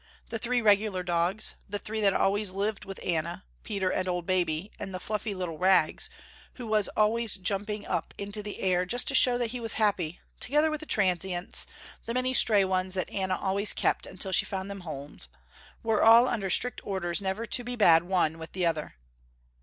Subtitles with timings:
[0.29, 4.71] The three regular dogs, the three that always lived with Anna, Peter and old Baby,
[4.79, 6.09] and the fluffy little Rags,
[6.53, 10.19] who was always jumping up into the air just to show that he was happy,
[10.39, 11.67] together with the transients,
[12.07, 15.27] the many stray ones that Anna always kept until she found them homes,
[15.83, 18.95] were all under strict orders never to be bad one with the other.